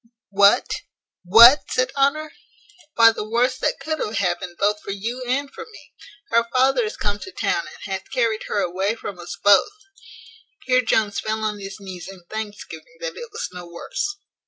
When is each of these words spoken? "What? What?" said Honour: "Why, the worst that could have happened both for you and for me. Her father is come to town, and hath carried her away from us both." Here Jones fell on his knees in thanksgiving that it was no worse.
"What? 0.31 0.65
What?" 1.23 1.61
said 1.69 1.91
Honour: 1.95 2.31
"Why, 2.95 3.11
the 3.11 3.29
worst 3.29 3.61
that 3.61 3.79
could 3.79 3.99
have 3.99 4.15
happened 4.17 4.57
both 4.57 4.81
for 4.81 4.89
you 4.89 5.23
and 5.27 5.53
for 5.53 5.63
me. 5.71 5.93
Her 6.31 6.47
father 6.57 6.83
is 6.85 6.97
come 6.97 7.19
to 7.19 7.31
town, 7.31 7.67
and 7.67 7.77
hath 7.83 8.09
carried 8.09 8.45
her 8.47 8.61
away 8.61 8.95
from 8.95 9.19
us 9.19 9.37
both." 9.43 9.71
Here 10.65 10.81
Jones 10.81 11.19
fell 11.19 11.43
on 11.43 11.59
his 11.59 11.79
knees 11.79 12.07
in 12.11 12.23
thanksgiving 12.31 12.97
that 12.99 13.15
it 13.15 13.29
was 13.31 13.49
no 13.53 13.67
worse. 13.67 14.17